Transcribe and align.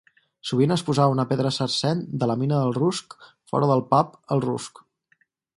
Sovint 0.51 0.71
es 0.75 0.83
posava 0.87 1.13
una 1.15 1.25
pedra 1.33 1.51
sarsen 1.57 2.01
de 2.23 2.31
la 2.31 2.37
mina 2.45 2.63
del 2.63 2.75
rusc 2.79 3.15
fora 3.53 3.73
del 3.73 3.87
pub 3.93 4.21
El 4.37 4.47
rusc. 4.51 4.87